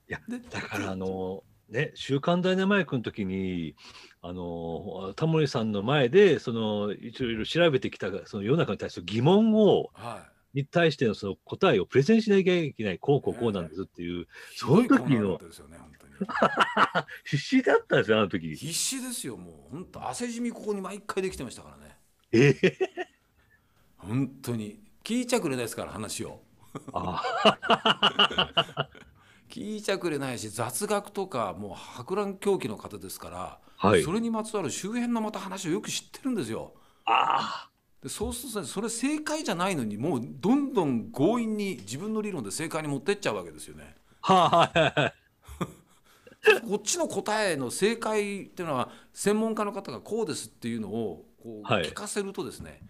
[0.08, 3.74] いやでだからあのね「週刊ダイナマイク」の時に
[4.20, 14.26] あのタモリさんの前でそのいろいろ調べてきたその世の中に対する疑問をはに対してのその答えをプレゼンしなきゃいけないこうこうこうなんですっていう、い。
[14.54, 15.40] その時の。
[17.24, 18.54] 必死だったんですよあの時。
[18.54, 21.96] 必死ですよもう本当汗じみここに毎回できてましたからね。
[22.32, 22.78] ええ
[23.96, 26.42] 本当に聞いちゃくれないですから話を。
[26.92, 27.22] あ
[29.52, 36.72] 聞いちゃくれないし雑学とかもう博覧狂気の方ですから、はいそれにまつわる周辺のまた話をよく知ってるんですよ。
[37.04, 37.68] あ
[38.00, 43.96] でそうするとねそれ正解じゃないのにもうどんどん強引に自分の理論で正解に持ってっちゃうわけですよね。
[44.22, 45.14] あはいはいはい
[46.68, 52.80] こっちの答えの正解っていうのは専門家の方がこうですっていうのをこうはい聞かせるとですね、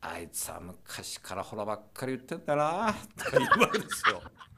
[0.00, 4.22] あいつは昔からほらばっかり言ってんだなとか言うわけですよ。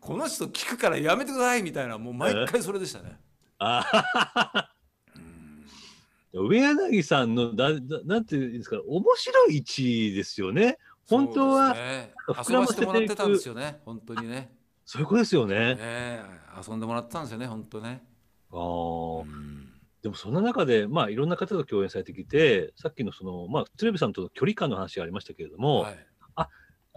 [0.00, 3.18] この人聞くからやめてくださいみたいなもう毎回それでしたね。
[3.58, 4.70] あ
[6.32, 10.78] 上柳さんのだだなんていうんですか面白い位置ですよね。
[11.06, 14.52] 本当はね膨らませてもらってたんですよね本当にね。
[14.84, 15.74] そういうことですよね。
[15.74, 16.22] ねえ
[16.68, 18.04] 遊んでもらってたんですよね本当ね。
[18.52, 26.06] あーうんでもそんな中で、まあ、いろんな方と共演されてきて、さっきのその、まあ、鶴瓶さんとの距離感の話がありましたけれども、はい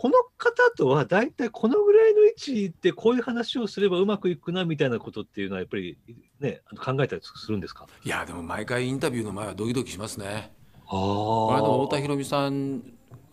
[0.01, 5.97] この方とは大体このぐらいの位置でこういう話をすればうまくいくなみたいなことっていうのはやっぱり
[6.39, 7.85] ね、考えたりするんですか？
[8.05, 10.53] いやでも毎回インタビューの前はドキドキしますね。
[10.85, 12.81] あこの間太田博美さん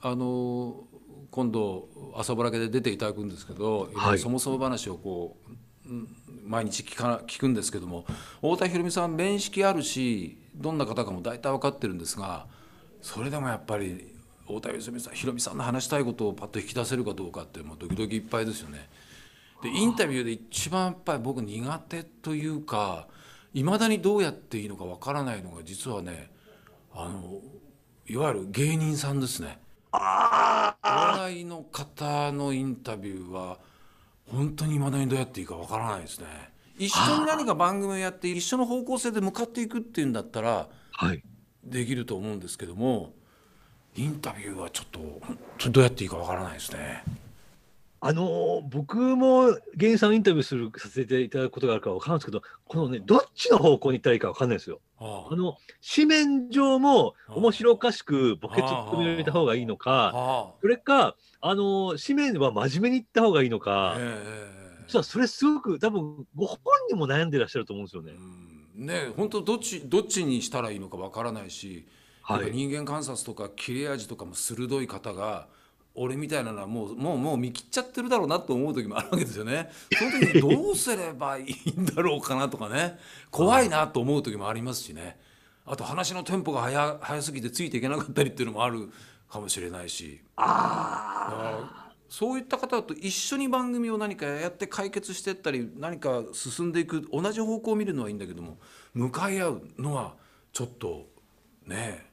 [0.03, 0.83] あの
[1.31, 4.19] 今度朝ぼらけで出ていただくんですけど、はい。
[4.19, 5.37] そもそも話をこ
[5.87, 6.09] ううん
[6.45, 8.07] 毎日聞か聞くんですけども
[8.41, 12.49] 太田博美さん面識あるしどんな方かも大体分かってるんですが
[13.03, 14.16] それでもやっぱり
[14.47, 18.89] 太田博美さん博美さんの話したいことをパッと引き出せるかどうかってもうドキドキいっぱいですよね。
[19.63, 23.09] でインタビューで一番やっぱり僕苦手というか
[23.55, 26.31] いまだにどうやっていいのかわからないのが実はね
[26.95, 27.41] あの
[28.07, 29.59] いわゆる芸人さんですね。
[29.93, 33.59] お笑いの方のインタビューは
[34.31, 36.27] 本当にいまだにどうやっていいかわからないですね。
[36.79, 41.23] 一緒に何か番組をやって一緒の方向性で向かっていくっていうんだったらはい。
[41.65, 43.13] できると思うんですけども
[43.97, 47.03] インタビューはちょっと本当にどうやっていいかわからないですね。
[48.01, 54.81] あのー僕も芸人さんをインタビューするさせていただくことがあるから分かるんですけど、このね、どっちの方向に行ったらいいか分かんないですよ。
[54.99, 55.57] ああの、
[55.95, 64.23] 紙面上も面白おかしくボケツッコミを入れた方がいいのか、あそれか、あのー紙面は真面目に行った方がいいのか、え
[64.63, 68.13] え実はそれすごく多分ご本人も悩んでらっしゃると思うんですよね。
[68.13, 71.87] うんね本当どっちどっちにしたらいいのかわからないし、
[72.27, 72.51] はい。
[72.51, 75.47] 人間観察とか切れ味とかも鋭い方が
[75.95, 79.71] 俺みたいなのはもうもうもう見切っちゃってるだろうなと思う時もあるわけですよね。
[79.97, 82.99] その時にどうすればいいんだろうかなとかね。
[83.31, 85.19] 怖いなと思う時もありますしね。
[85.65, 88.91] あと話のテンポが速速すぎてついていけなかったりっていうのもある
[89.31, 90.21] かもしれないし。
[90.35, 98.59] あそういった方と一緒に番組を何かやって解決していったり何か進んでいく同じ方向を見るのはいいんだけども
[98.95, 100.15] 向かい合うのは
[100.53, 101.07] ちょっと
[101.67, 102.07] ね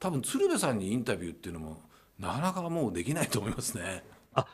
[0.00, 1.82] 多分鶴瓶さんにインタビューっていうのも
[2.18, 4.02] なかなかもうできないと思いますね。
[4.34, 4.46] あ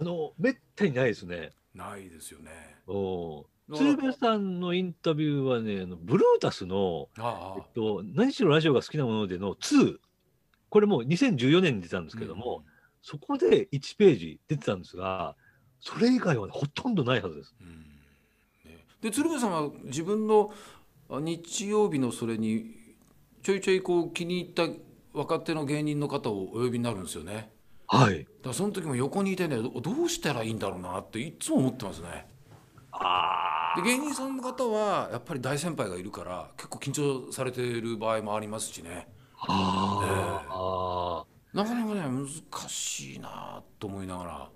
[0.00, 1.50] の、めったにないですね。
[1.74, 2.50] ないですよね。
[2.86, 9.96] お鶴瓶さんのインタビューはね、あのブルータスの、あえっと、何しろラジオが好きなものでの2、
[10.68, 12.64] これもう2014年に出たんですけども、
[13.02, 15.36] そこで1ページ出てたんですが、
[15.80, 17.54] それ以外は、ね、ほとんどないはずです。
[17.60, 17.68] うん
[18.64, 20.52] ねで鶴瓶さんは自分の
[21.08, 22.81] あ日曜日のそれに
[23.42, 24.68] ちょいちょいこう気に入った
[25.12, 27.52] 若手の芸人の方をお呼びになるんですよね。
[27.86, 28.20] はい。
[28.20, 32.26] だからその時も横にいてねどどうしたらいいんだろうなっていつも思ってますね。
[32.92, 41.24] あで芸人さんの方はやっぱり大先輩がいるから結構緊張されている場合もありますしねああ
[41.56, 42.28] なかなかね難
[42.68, 44.50] しいなと思いながら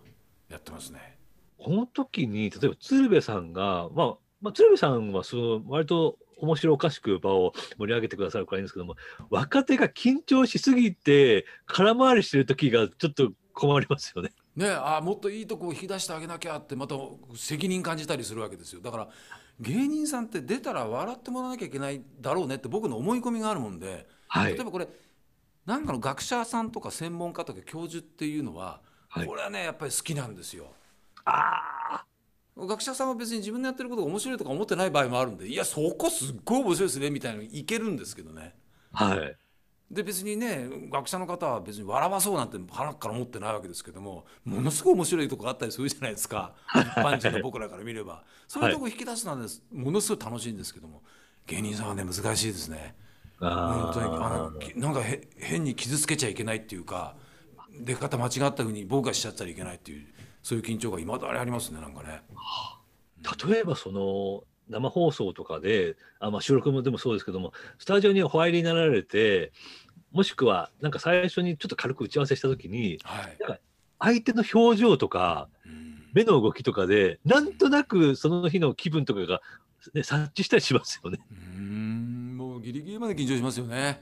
[0.48, 1.18] やってますね。
[1.58, 8.96] この時に、例えば鶴瓶さんが、まあ、まあ、鶴瓶さんはその割と面白おかしく場を盛り上げてくださるからいいんですけども、
[9.30, 14.30] 若手が緊張しすぎて空回りしてる時がちょっと困りますよね。
[14.56, 16.94] ねあもっといいとこを引き出してあげなきゃってまた
[17.34, 19.08] 責任感じたりするわけですよだから
[19.60, 24.88] 芸人さんって出たら笑ってもらわなきゃいけないだろうねって僕の思い込みがあるもんで、はい例えばこれ
[25.66, 30.66] なんかの学者さんとか専門家とか教授っていうのは、はいこれはねやっぱり好きなんですよ。
[31.24, 31.75] あ
[32.56, 38.54] 学者さんは別に自分のやってることが面白いとか思ってない場合もあるんでいやそこすっごい面白いですねみたいなのいけるんですけどね。
[38.92, 39.36] あ、はい。
[39.90, 46.54] で別にね学者の方は別に笑わそうなんて鼻から思ってないわけですけどもものすごい面白いとこがあったりするじゃないですか。
[46.74, 48.24] 一般人の僕らから見れば。
[48.48, 51.02] そういうとこ引き出すのはねものすごい楽しいんですけども
[51.46, 52.96] 芸人さんはね難しいですね。
[53.38, 57.16] 本当にああのきなんかへ変に傷つけちゃいけないっていうか
[57.78, 60.06] 出方間違ったふうに僕がしちゃったらいけないっていう
[60.46, 62.22] そういう緊張がいまだにありますねなんかね。
[63.48, 69.50] 例えばその生放送とかで、あまあ、収録もでもそうですけども、スタジオにお入りになられて、
[70.12, 73.60] もしくはなんか最初にちょっと軽く打ち合わせしたときに、はい
[73.98, 79.42] 相手の表情とか、うん目の動きとかで、なんとなくその日の気分とかが、
[79.94, 81.18] ね、察知したりしますよね。
[81.30, 84.00] うーんもうギリギリまで緊張しますよね。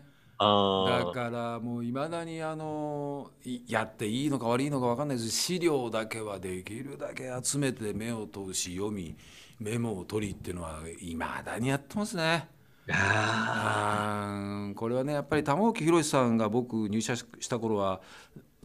[0.82, 1.12] だああ。
[1.12, 9.16] からもういまだにあのいやっていいのか悪いのか分かんないです資料だけはできるだけ集めて目を通し読み
[9.60, 12.48] メモを取りっていうのはいまだにやってますね。
[12.88, 18.00] ーこれはねやっぱり玉置宏さんが僕入社した頃は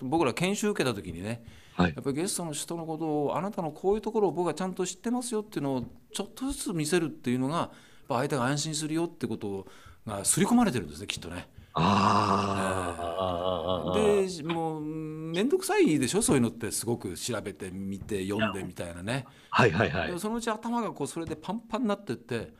[0.01, 1.43] 僕ら研修受けた時にね
[1.75, 1.83] あ。
[1.83, 2.01] はいや。
[2.01, 7.69] っぱりゲストの人のことをあなたのこういうところを僕はちゃんと知ってますよっていうのをちょっとずつ見せるっていうのがやっ
[8.07, 9.67] ぱ相手が安心するよってこと
[10.05, 11.47] が刷り込まれてるんですねきっとね。
[11.81, 13.97] ああ。
[13.97, 16.21] でもう面倒くさいでしょ？
[16.21, 19.25] そういうのってすごく調べてみて読んでみたいなね。
[19.49, 20.19] はいはいはいでも。
[20.19, 22.53] そのうち頭がこうそれでパンパンになってって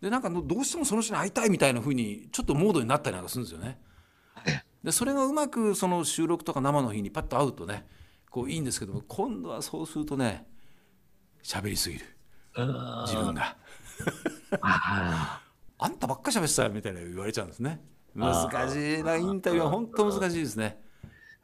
[0.00, 3.78] でなんかどうしてもその人に会いたいみたいな風にちょっとモードになったりなんかするんですよね。
[4.82, 7.86] でそれがうまくその収録とか生の日にパッと会うとね
[8.30, 10.46] こういいんですけども今度はそうするとね
[11.42, 12.06] 喋りすぎる
[12.56, 13.56] あ自分が
[14.62, 15.42] あ
[15.78, 17.82] あんたばっか喋ってたよみたいな言われちゃうんですね
[18.14, 20.78] 難しいなインタビューは本当難しいですね。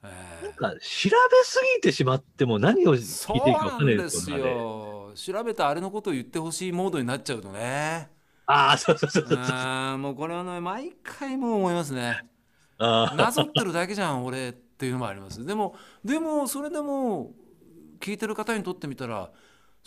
[0.02, 0.42] えー。
[0.42, 1.10] なんか調べ
[1.44, 5.12] すぎてしまっても何を聞そいうていいか分なかんないんですよ。
[5.14, 8.10] 調べたあれのことを言ってほしいモードになっちゃうとね。
[8.46, 9.38] ああ、そうそうそうそう。
[9.40, 12.22] あーもうこれはね毎回もう思いますね。
[12.78, 15.44] あなぞってるだけじゃん俺っていうのもあります。
[15.44, 15.74] でも
[16.04, 17.32] でもそれでも
[17.98, 19.30] 聞いてる方にとってみたら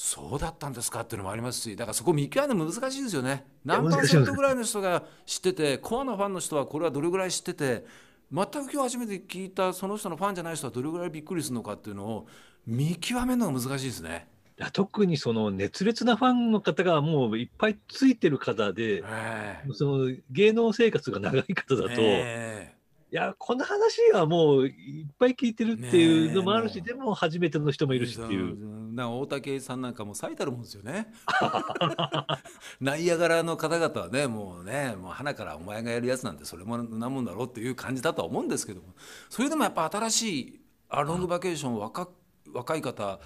[0.01, 3.43] そうだったんですかっていうのもありますしだからそこ見極めるの難しいですよね。
[3.65, 7.85] 何パーセントぐらいの人が知っててコアなファンの人はこれはどれぐらい知ってて
[8.31, 12.27] 全く今日初めて聞いたその人のファンじゃない人はどれぐらいびっくりするのかっていうのを
[12.65, 14.29] 見極めるのが難しいですね。
[14.62, 22.73] あ特にその熱烈なファンの方がもういっぱいついてる方で、えその芸能生活が長い方だと、え
[23.12, 28.54] いや、この話はもういっぱい聞いてるっていうのもあるし、ねえでも初めての人もいるしっていう。
[28.54, 28.93] う。
[28.93, 31.12] な大竹さんなんかも最たるもんですよね。
[32.80, 38.93] ナイアガラの方々はねもうねもう花からお前がやるやつなんてそれもなもんだろうっていう感じだとは思うんですけども
[39.30, 42.10] それでもやっぱ新しいあロングバケーション若
[42.54, 43.19] 若い方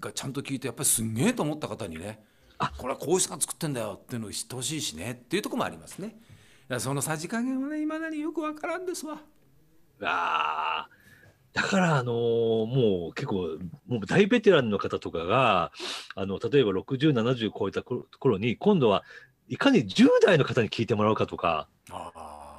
[0.00, 2.24] がちゃんと聞いてやっぱりすんげえと思った方にね
[2.78, 6.16] これはこういう人が作ってんだよっていうのを知ってほしいしねっていうところもありますね。
[6.70, 9.20] いやそのさじ加減はねいまだによくわからんですわ。
[10.02, 10.88] ああ。
[11.52, 15.70] だから、あのーもう結構、もう大ベテランの方とかが、
[16.16, 19.04] あの、例えば60、70超えた頃頃に、今度は
[19.48, 21.68] いかに10代の方に聞いてもらうかとか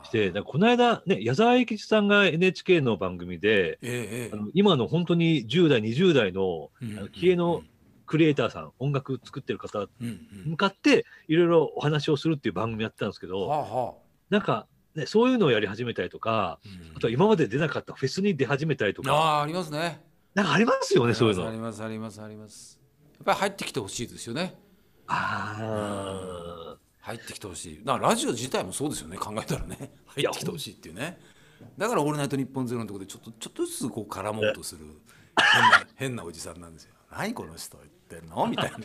[0.03, 7.63] して、だからこの間、ね、矢沢永吉さんが NHK の番組で、えええあの今の本当に10代、20代のえあの気鋭の
[8.05, 9.87] クリエイターさん、音楽作ってる方
[10.47, 13.93] 向かって、いろいろお話をするっていう番組やってたんですけど、はあはあ
[14.29, 16.59] なんか、ね、そういうのをやり始めたりとか、
[16.95, 20.01] あとは今まで出なかったフェスに出始めたりとか、ああありますね。
[20.33, 21.47] なんかありますよね、そういうの。
[21.47, 22.79] ありますありますあります。
[23.15, 24.55] やっぱり入ってきてほしいですよね。
[25.07, 27.81] あ入ってきてほしい。
[27.83, 29.17] なラジオ自体もそうですよね。
[29.17, 29.91] 考えたらね。
[30.07, 31.19] 入ってきてほしいっていうね。
[31.77, 34.85] だからオールナイトニッポンゼロのところでちょっとちょっとずつこう絡もうとする
[35.37, 36.94] 変な変なおじさんなんですよ。
[37.11, 37.87] 何この人言
[38.19, 38.47] ってんの？
[38.47, 38.77] みたいな。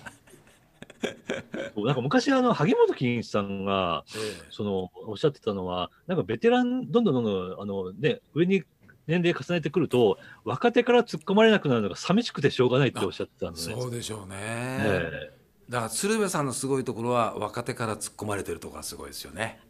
[1.02, 8.64] ーなんか昔、あの、萩本欽一さんが、ええその、おっしゃってたのは、なんかベテラン、どんどんどんどん、あのね、上に
[9.06, 13.74] 年齢重ねてくると、若手から突っ込まれなくなるのが寂しくてしょうがないっておっしゃってたんでね。
[13.74, 14.36] そうでしょうね。
[14.38, 19.60] ええだから鶴瓶さんのすごいところは若手から突っ込まれてるところがすごいですよね。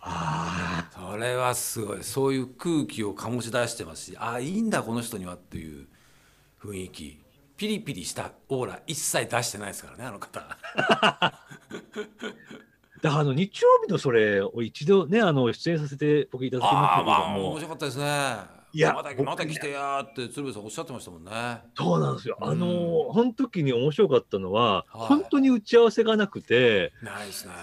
[0.00, 5.86] あそれはすごいそういう空気を醸し出してますしああいいんだこの人にはっていう
[6.62, 7.20] 雰囲気
[7.60, 10.40] ピリピリしたオーラ一切出してないですからねあの方。
[10.78, 11.44] あ。
[13.02, 18.38] だから、あの、日曜日のそれを一度ね、あの、出演させて僕いただきましたけどああまあ面も、白かったですね。
[18.72, 21.30] いやまたまた来てやーって鶴瓶さんおっしゃってましたもんね。
[21.76, 22.38] そうなんですよ。
[22.40, 25.06] あのうその時に面白かったのは、はい。
[25.08, 27.52] 本当に打ち合わせがなくて、ないですね。
[27.52, 27.58] で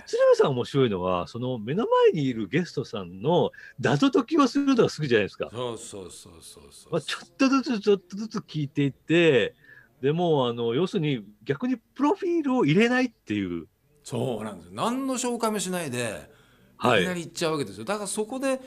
[0.00, 5.48] 鶴瓶さん面白いのは、その目の前にいるゲストさんの謎解きをするのが好きじゃないですか。
[5.52, 6.92] そうそうそうそうそう。
[6.92, 9.54] まあ、ちょっとずつちょっとずつ聞いていって、
[10.00, 13.66] でもうあの要するに逆にプロフィールを入れないっていう、
[14.02, 14.66] そうなんです。
[14.68, 16.28] よ何の紹介もしないで
[16.76, 17.02] はい。
[17.02, 17.84] いきなり行っちゃうわけですよ。
[17.84, 18.60] だからそこで、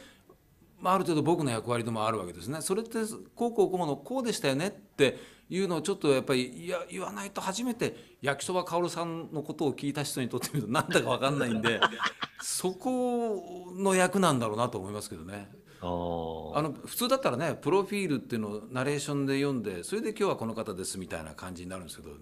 [0.82, 3.00] まあ、ある程度僕の役割でもあるわけですねそれって
[3.36, 5.18] こうこうこうのこうでしたよねって
[5.50, 11.80] いうのをちょっとやっぱりいや言わないと初めて焼きそばかおるさんのことを聞いた人にとってみるとなんだか分かんないんで
[12.42, 15.50] そこの役なんだろうなと思いますけどね。
[15.82, 22.20] あの普通だったらねプロフィールっていうのをナレーションで読んでそれで今日はこの方ですみたいな感じになるんですけど、はい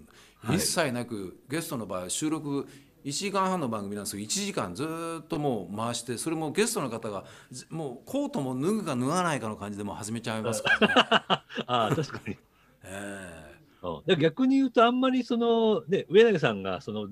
[0.58, 2.68] 一切なくゲストの場合収録
[3.04, 10.94] 1時間半の番組なんですけど1時間ずーっともう回してそれもゲストの方がずもうコートも脱ぐか脱がないかの感じでもう始めちゃいますからね。
[11.68, 12.38] あー、確かに。
[12.84, 17.10] ええうんで逆に言うと、あんまりその、ね、上永さんがその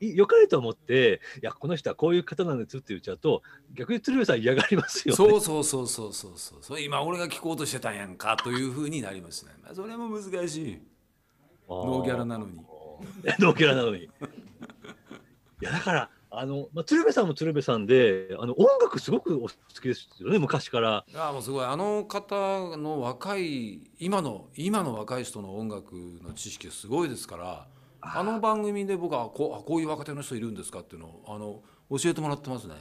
[0.00, 3.42] い良かれと思って、いや、この人はこういう方なんですって言っちゃうと、
[3.74, 5.16] 逆に鶴瓶さん嫌がりますよね。
[5.16, 10.78] そうそうそうそうそうそうそう今俺が聞こうとしてたんやんかというふうになりますね、まあ、それも難しい
[11.68, 12.56] ノーギャラなのに
[13.38, 14.08] ノーギャラなのに。
[15.64, 21.04] いや、だから、あの、まあ、鶴瓶さんも鶴瓶さんで、あの、音楽すごくお好きですよね、昔から。
[21.08, 21.64] いやもうすごい。
[21.64, 27.66] あの方の若い今の今の若い人の音楽の知識すごいですから
[28.00, 31.62] あの番組で僕はこうあこういう若手の人いるんですかっていうのをあの
[31.98, 32.74] 教えてもらってますね。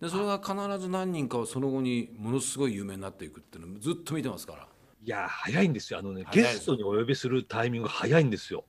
[0.00, 4.68] でそれが必ず何人かはその後にものすごい有名になっていくっていうのをずっと見てますから。
[5.02, 6.00] いや、早いんですよ。
[6.00, 8.64] あのね、ゲストにお呼びするタイミングが早いんですよ。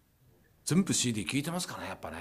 [0.63, 2.18] 全部 CD 聞いてますかねやっぱね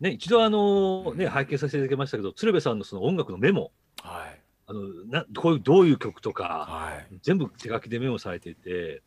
[0.00, 3.72] ね、一度あの、ね、拝見させていただきましたけど、鶴瓶さんのその音楽のメモ、
[4.02, 4.40] はい。
[4.66, 7.18] あの、な、こういう、どういう曲とか、はい。
[7.22, 9.02] 全部手書きでメモされていて、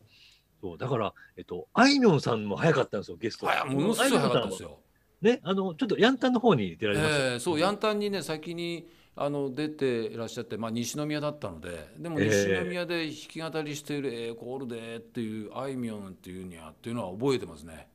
[0.60, 3.46] そう、だから、えっと、あいみょんさんも早かったんですよ、ゲスト。
[3.46, 4.68] はいものすごい早かったですよ。
[4.70, 4.78] よ
[5.22, 7.32] ね、あの、ちょっとヤンタンの方に出られました。
[7.32, 12.60] ええそうヤンタンにね先にあの出ていらっしゃって、まあ、西宮だったのででもええ。
[12.64, 17.88] 西宮で弾き語りしている「ええコールで」っていうあいみょんっていうにゃっていうのは覚えてますね。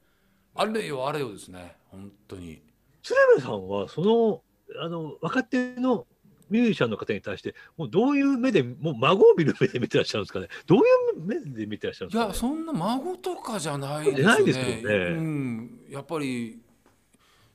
[0.55, 2.61] あれよあれよですね本当に
[3.07, 4.41] 鶴瓶さんは、その、
[4.83, 6.05] あの、若手の
[6.49, 10.47] ミュージシャンの方に対して、もうどういう目で、もう孫を見る目で見てらっしゃるんですかね？
[10.65, 10.81] どうい
[11.15, 12.25] う目で見てらっしゃるんですか、ね？
[12.25, 14.71] いやそんな孫とかじゃないですじゃないですよね
[15.17, 16.59] うん、やっぱり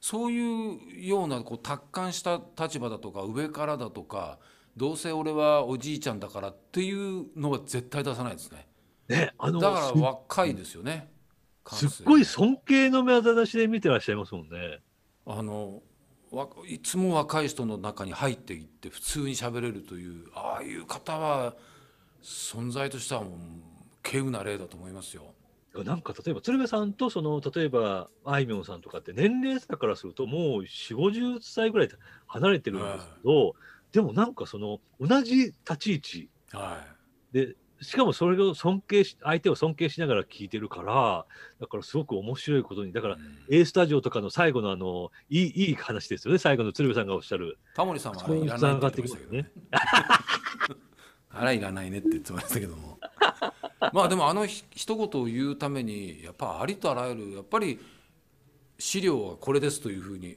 [0.00, 4.38] そういうようなこう達観した立場だとか上からだとか
[4.76, 8.66] どうせ俺はおじいちゃんだからっていうのは絶対出さないですね
[9.09, 11.11] ね、あの、だからす若いですよね。
[11.68, 14.80] すっごい尊敬の目ざしで見てらっしゃいますもんね。
[15.26, 15.82] あの
[16.30, 21.54] わいつも若い人の中に入っていって普通に喋れるというああいう方は
[22.22, 23.32] 存在としてはもう
[24.04, 25.34] 稀有な例だと思いますよ。
[25.74, 31.88] なんか例えば鶴瓶さんとその例えばあいみょんさんとかって年齢差からするともう4 5 0歳ぐらい
[32.26, 33.54] 離れてるんですけど、
[33.90, 36.84] でもなんかその同じ立ち位置は
[37.32, 41.26] でしかもそれを尊敬し相手を尊敬しながら聞いてるから
[41.61, 43.16] だからすごく面白いことにだから
[43.51, 49.51] A スタジオとかの最後のあのいいいい話ですよね最後の鶴瓶さんがおっしゃるタモリさんはあれいらないって言ってましたけどね。
[51.35, 52.99] あらいらないねって言ってましたけども。
[53.93, 57.80] まあでもあのひ一言を言うためにやっぱありとあらゆるやっぱり
[58.78, 60.37] 資料はこれですというふうに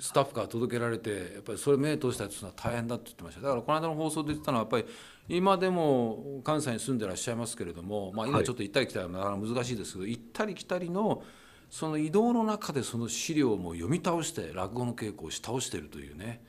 [0.00, 4.86] スタッフから届けられてやっぱりそれ目通したりするのは大変だって言ってましただからこの間の放送で言ってたのはやっぱり
[5.30, 8.46] 今でも関西に住んでらっしゃいますけれども、まあ、今はい。
[8.46, 11.22] ちょっと行ったり来たりはなかなか難しいですけど、行ったり来たりの
[11.70, 16.42] その移動の中でその資料も読み倒して落語の稽古をし倒しているというね、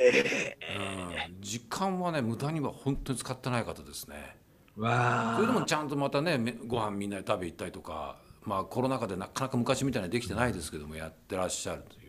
[0.00, 4.36] うん、時間はね無駄には本当に使ってない方ですね。
[4.76, 12.06] わそれでもちゃんとまたねめご飯みんなで食べ行ったりとか、まあ、コロナ禍でなかなか昔みたいにはできてないですけどもやってらっしゃるという。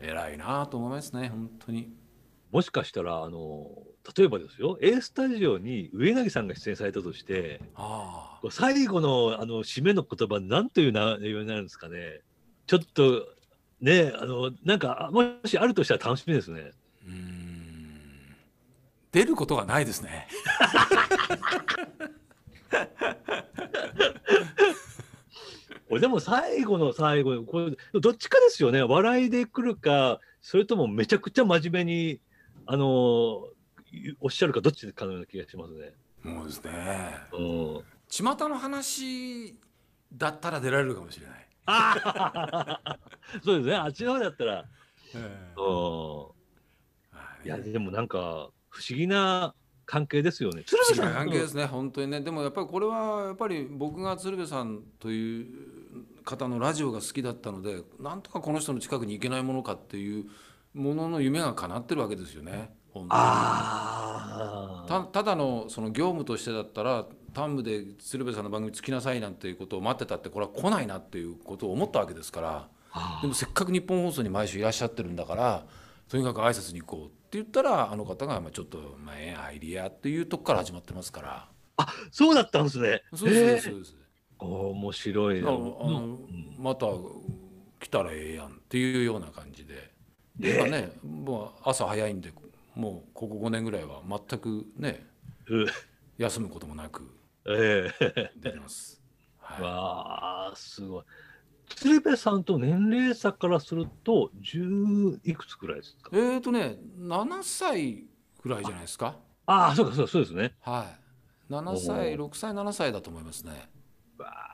[0.00, 1.92] 偉いなと思いますね本当に。
[2.50, 3.68] もしかしたらあの
[4.16, 7.60] 例えばですよ A スタジオに上柳さんが出演されたとして
[8.50, 12.20] 最後のあの締めの言葉なんという内容になるんですかね。
[12.66, 13.26] ちょっと
[13.80, 16.72] ねあのなんかあもしあるとしたら楽しみですね。
[19.12, 20.28] 出ることがないですね。
[25.88, 28.82] これでも最後の最後これどっちかですよね。
[28.82, 32.20] 笑いで来るかそれともめちゃくちゃ真面目に
[32.66, 33.48] あの
[34.20, 35.92] おっしゃるかどっちかのような気がしますね。
[36.22, 36.72] もうですね。
[37.32, 37.82] うん。
[38.08, 39.56] 巷の話
[40.12, 41.46] だったら出られるかもしれない、
[43.44, 43.74] そうですね。
[43.74, 44.64] あっちの方だったら、
[45.14, 45.18] え
[45.56, 50.64] うん、いやえでもなんか不思議な関係ですよね。
[50.66, 51.66] 不思議な関係ですね。
[51.66, 52.22] 本当にね。
[52.22, 55.46] でもやっぱりこれはやっぱり僕が鶴瓶さんという
[56.24, 60.26] 方のラジオが好きだったのでなんとかこの人の近くに行けないものかっていう
[60.74, 63.20] ものの夢が叶ってるわけですよね本当に。
[63.20, 75.66] あたただのその業務としてだったら単部で鶴瓶さんの番組つきなさいなんていうことを待ってたってこれは来ないなっていうことを思ったわけですからあでもせっかく日本放送に毎週いらっしゃってるんだから
[76.08, 81.48] とにかく挨拶に行こうって言ったらあの方がまあちょっと「まあ、ええアイディア」っていうとこから始まってますから。
[82.10, 83.02] そうだったんですね。
[83.14, 83.94] そうですそうです
[84.40, 84.46] えー。
[84.46, 85.42] 面白い。
[85.42, 85.50] な。
[86.58, 86.86] また
[87.78, 89.92] 来たらええやんっていうような感じで。
[90.40, 92.32] 今ねもう朝早いんで
[92.78, 95.04] もうここ5年ぐらいは全くね
[95.48, 95.66] うん。
[96.16, 97.02] 休むこともなく
[97.46, 98.30] ええ。
[98.36, 99.02] できます。
[99.38, 99.62] はい。
[99.62, 101.04] わあすごい。
[101.74, 106.10] 鶴瓶さんと年齢差からすると10いくつくらいですか？
[106.12, 108.04] えーとね7歳
[108.42, 109.16] ぐらいじゃないですか？
[109.46, 110.54] ああそうかそうかそうですね。
[110.60, 110.86] は
[111.50, 111.52] い。
[111.52, 113.68] 7歳6歳7歳だと思いますね。
[114.18, 114.47] わあ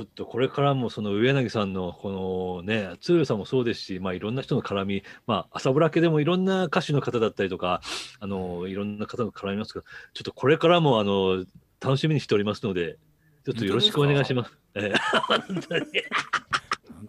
[0.00, 7.82] ちょっとこれからもその上柳さんのこのね、鶴さんもそうですし、まあいろんな人の絡み、まあ朝ぼらけでもいろんな歌手の方だったりとか、
[8.18, 9.84] あの、いろんな方の絡みますけど、
[10.14, 11.44] ちょっとこれからもあの、
[11.82, 12.96] 楽しみにしておりますので、
[13.44, 14.56] ちょっとよろしくお願いします。
[14.74, 15.84] えー 本当に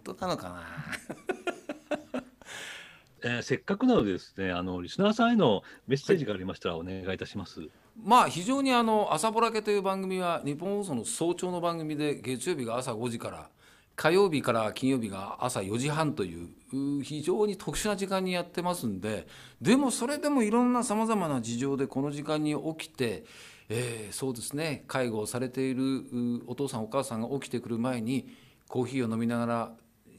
[0.04, 0.62] 本当なのかな？
[3.24, 7.70] えーせっかくなのでですね、あの、リスナーさんへのメッセージがありましたらお願いいたします。
[8.00, 13.50] まあ非常にあの「朝ぼらけ」という番組は日本放送の早朝の番組で月曜日が朝5時から
[13.94, 19.26] 火曜日から金曜日が朝4時半という非常に特殊な時間にやってますんで
[19.60, 23.24] でもそれでもいろんなさまざまな事情でこの時間に起きて、
[23.68, 28.28] えーそうですね介護をされているお父さんお母さんが起きてくる前に
[28.68, 29.72] コーヒーを飲みながら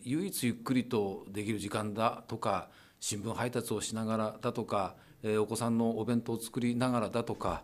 [0.03, 2.69] 唯一ゆっくりとできる時間だとか
[2.99, 4.95] 新聞配達をしながらだとか、
[5.39, 7.63] お子さんのお弁当を作りながらだとか、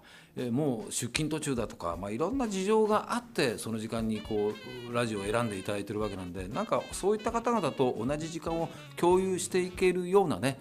[0.51, 4.53] もう出勤途中だとか、まあ、いろんな事情があってその時間にこ
[4.89, 10.57] うラジオを選んでいただいてるわけなんでなんかそういった方々と同じ時間を共有していけるようなね、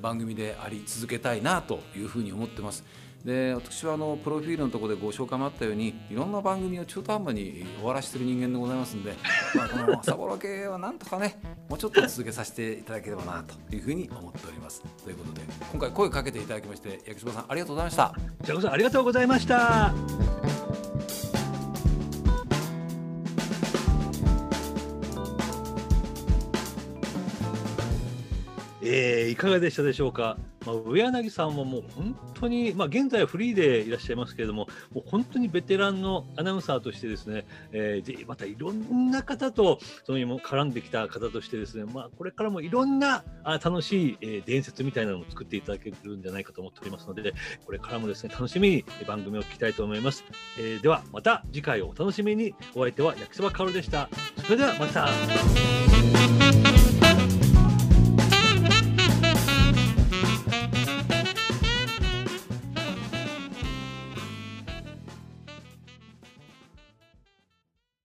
[0.00, 2.84] 番組であり続けたいなというふうに思ってます。
[3.24, 9.14] で私はあのプロフィールのところでご紹介もあったようにいろんな番組を中途半端に終わらせてる人間でございますんで、
[9.54, 14.82] まあ、この朝ぼら系はなんとかねもうちょっと続けさせていただければなというふうに思っております。
[15.04, 18.14] ということで今回声かけていただきまして焼きそばさんありがとうございました。
[18.42, 19.94] じゃあこそありがとうございました。
[28.84, 47.32] えーいかがでしたでしょうか、まあ、上柳さんはもう本当に、まあ、現在はフリーでいらっしゃいますけれども、もう本当にベテランのアナウンサーとしてですね、えーまたいろんな方とそのにも絡んできた方としてですね、まあ、これからもいろんなあ楽しい、えー伝説みたいなのを作っていただけるんじゃないかと思っておりますので、
[47.64, 50.24] これからもですね、楽しみに番組を聞きたいと思います。
[50.58, 52.54] えーでは、また次回をお楽しみに。
[52.74, 54.08] お相手は焼きそばかおるでした。
[54.44, 55.08] それではまた。